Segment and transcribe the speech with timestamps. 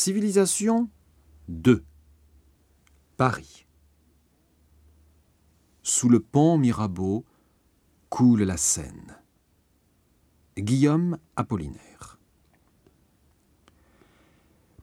[0.00, 0.88] Civilisation
[1.48, 1.82] 2
[3.16, 3.66] Paris
[5.82, 7.24] Sous le pont Mirabeau
[8.08, 9.18] coule la Seine.
[10.56, 12.20] Guillaume Apollinaire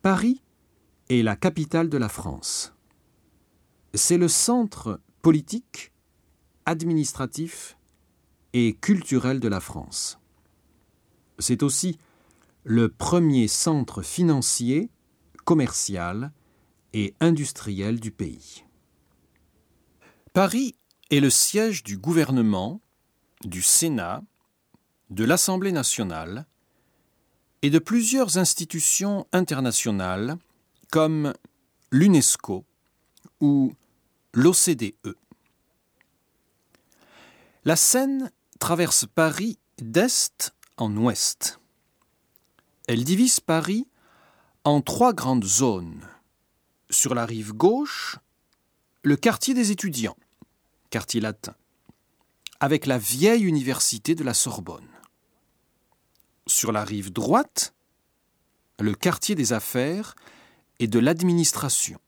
[0.01, 0.41] Paris
[1.07, 2.73] est la capitale de la France.
[3.93, 5.93] C'est le centre politique,
[6.65, 7.77] administratif
[8.51, 10.19] et culturel de la France.
[11.39, 11.97] C'est aussi
[12.65, 14.89] le premier centre financier,
[15.45, 16.31] commercial
[16.93, 18.65] et industriel du pays.
[20.33, 20.75] Paris
[21.11, 22.81] est le siège du gouvernement,
[23.43, 24.21] du Sénat,
[25.09, 26.45] de l'Assemblée nationale
[27.61, 30.37] et de plusieurs institutions internationales
[30.91, 31.33] comme
[31.91, 32.65] l'UNESCO
[33.39, 33.73] ou
[34.33, 35.15] l'OCDE.
[37.63, 41.59] La Seine traverse Paris d'est en ouest.
[42.87, 43.87] Elle divise Paris
[44.65, 46.07] en trois grandes zones.
[46.89, 48.17] Sur la rive gauche,
[49.03, 50.17] le quartier des étudiants,
[50.89, 51.55] quartier latin,
[52.59, 54.89] avec la vieille université de la Sorbonne.
[56.47, 57.75] Sur la rive droite,
[58.79, 60.15] le quartier des affaires
[60.79, 61.99] et de l'administration.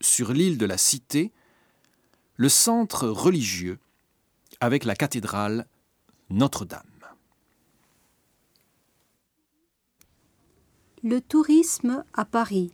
[0.00, 1.32] Sur l'île de la Cité,
[2.36, 3.78] le centre religieux
[4.60, 5.66] avec la cathédrale
[6.28, 6.99] Notre-Dame.
[11.02, 12.72] Le tourisme à Paris.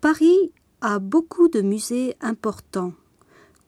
[0.00, 2.94] Paris a beaucoup de musées importants,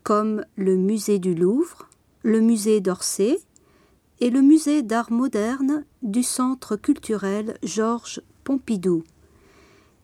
[0.05, 1.91] comme le musée du Louvre,
[2.23, 3.39] le musée d'Orsay
[4.21, 9.05] et le musée d'art moderne du Centre culturel Georges Pompidou.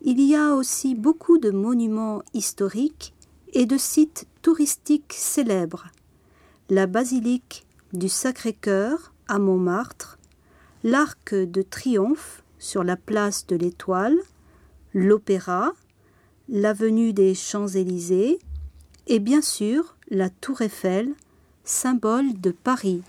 [0.03, 3.14] Il y a aussi beaucoup de monuments historiques
[3.55, 5.87] et de sites touristiques célèbres.
[6.69, 10.19] La basilique du Sacré-Cœur à Montmartre,
[10.84, 14.17] l'Arc de Triomphe sur la place de l'Étoile,
[14.95, 15.73] l'Opéra,
[16.49, 18.39] l'avenue des Champs-Élysées
[19.07, 21.15] et bien sûr la Tour Eiffel,
[21.65, 23.03] symbole de Paris.